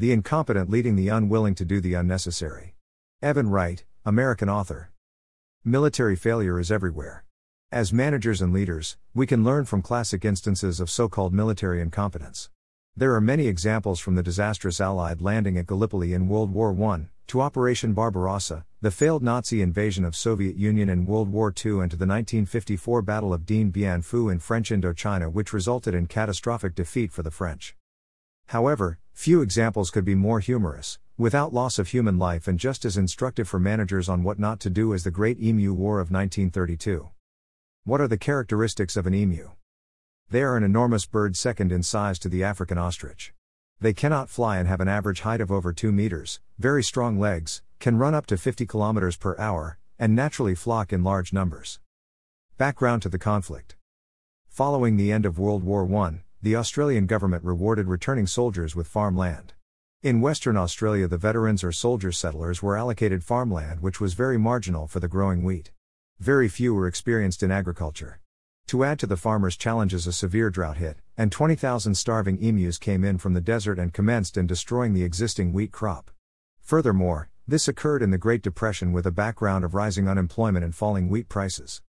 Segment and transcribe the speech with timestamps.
[0.00, 2.74] The incompetent leading the unwilling to do the unnecessary.
[3.20, 4.92] Evan Wright, American author.
[5.62, 7.26] Military failure is everywhere.
[7.70, 12.48] As managers and leaders, we can learn from classic instances of so called military incompetence.
[12.96, 17.08] There are many examples from the disastrous Allied landing at Gallipoli in World War I,
[17.26, 21.90] to Operation Barbarossa, the failed Nazi invasion of Soviet Union in World War II and
[21.90, 26.74] to the 1954 Battle of Dien Bien Phu in French Indochina which resulted in catastrophic
[26.74, 27.76] defeat for the French.
[28.46, 32.96] However, few examples could be more humorous, without loss of human life and just as
[32.96, 37.10] instructive for managers on what not to do as the Great Emu War of 1932.
[37.84, 39.50] What are the characteristics of an emu?
[40.30, 43.34] They are an enormous bird second in size to the African ostrich.
[43.80, 47.62] They cannot fly and have an average height of over 2 meters, very strong legs,
[47.78, 51.80] can run up to 50 kilometers per hour, and naturally flock in large numbers.
[52.58, 53.76] Background to the conflict.
[54.48, 59.52] Following the end of World War I, the Australian government rewarded returning soldiers with farmland.
[60.02, 64.86] In Western Australia, the veterans or soldier settlers were allocated farmland which was very marginal
[64.86, 65.70] for the growing wheat.
[66.18, 68.20] Very few were experienced in agriculture.
[68.68, 73.04] To add to the farmers' challenges, a severe drought hit, and 20,000 starving emus came
[73.04, 76.10] in from the desert and commenced in destroying the existing wheat crop.
[76.62, 81.10] Furthermore, this occurred in the Great Depression with a background of rising unemployment and falling
[81.10, 81.82] wheat prices.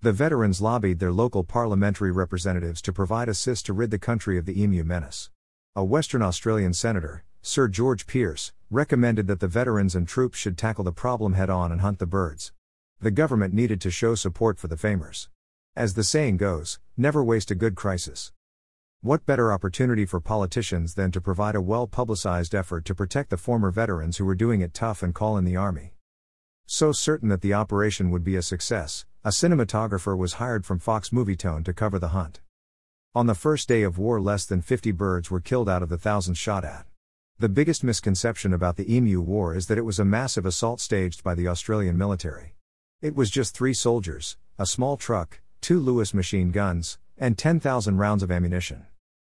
[0.00, 4.46] The veterans lobbied their local parliamentary representatives to provide assist to rid the country of
[4.46, 5.28] the emu menace.
[5.74, 10.84] A Western Australian senator, Sir George Pearce, recommended that the veterans and troops should tackle
[10.84, 12.52] the problem head on and hunt the birds.
[13.00, 15.30] The government needed to show support for the famers.
[15.74, 18.30] As the saying goes, never waste a good crisis.
[19.00, 23.36] What better opportunity for politicians than to provide a well publicized effort to protect the
[23.36, 25.94] former veterans who were doing it tough and call in the army?
[26.66, 31.10] So certain that the operation would be a success, a cinematographer was hired from Fox
[31.10, 32.40] Movietone to cover the hunt.
[33.16, 35.98] On the first day of war, less than 50 birds were killed out of the
[35.98, 36.86] thousands shot at.
[37.40, 41.24] The biggest misconception about the Emu War is that it was a massive assault staged
[41.24, 42.54] by the Australian military.
[43.02, 48.22] It was just three soldiers, a small truck, two Lewis machine guns, and 10,000 rounds
[48.22, 48.86] of ammunition.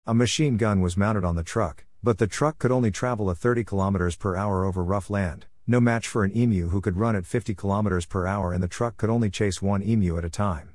[0.06, 3.36] A machine gun was mounted on the truck, but the truck could only travel at
[3.36, 7.16] 30 km per hour over rough land, no match for an emu who could run
[7.16, 10.30] at 50 km per hour and the truck could only chase one emu at a
[10.30, 10.74] time.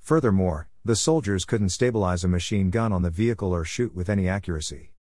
[0.00, 4.28] Furthermore, the soldiers couldn't stabilize a machine gun on the vehicle or shoot with any
[4.28, 4.92] accuracy.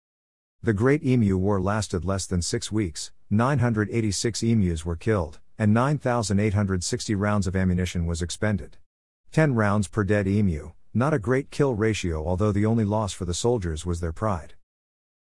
[0.63, 7.15] The Great Emu War lasted less than six weeks, 986 emus were killed, and 9,860
[7.15, 8.79] rounds of ammunition was expended.
[9.33, 13.27] 10 rounds per dead emu, not a great kill ratio, although the only loss for
[13.27, 14.55] the soldiers was their pride.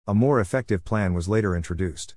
[0.07, 2.15] A more effective plan was later introduced.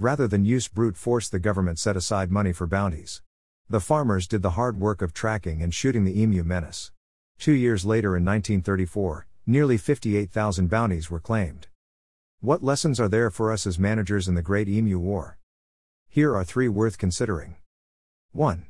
[0.00, 3.20] Rather than use brute force, the government set aside money for bounties.
[3.68, 6.90] The farmers did the hard work of tracking and shooting the emu menace.
[7.38, 11.68] Two years later, in 1934, nearly 58,000 bounties were claimed.
[12.40, 15.36] What lessons are there for us as managers in the Great Emu War?
[16.08, 17.56] Here are three worth considering.
[18.32, 18.64] 1.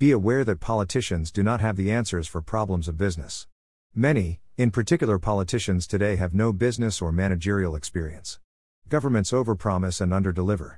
[0.00, 3.46] Be aware that politicians do not have the answers for problems of business.
[3.94, 8.40] Many, in particular politicians today, have no business or managerial experience.
[8.90, 10.76] Governments overpromise and underdeliver.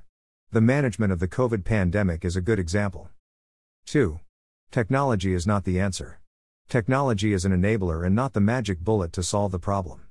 [0.52, 3.10] The management of the COVID pandemic is a good example.
[3.86, 4.20] 2.
[4.70, 6.20] Technology is not the answer.
[6.68, 10.02] Technology is an enabler and not the magic bullet to solve the problem.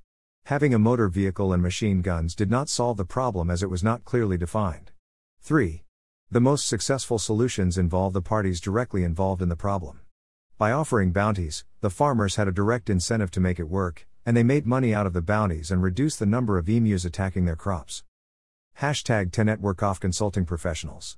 [0.47, 3.81] Having a motor vehicle and machine guns did not solve the problem as it was
[3.81, 4.91] not clearly defined.
[5.39, 5.85] 3.
[6.29, 10.01] The most successful solutions involve the parties directly involved in the problem.
[10.57, 14.43] By offering bounties, the farmers had a direct incentive to make it work, and they
[14.43, 18.03] made money out of the bounties and reduced the number of emus attacking their crops.
[18.79, 21.13] Hashtag 10 Network off consulting professionals.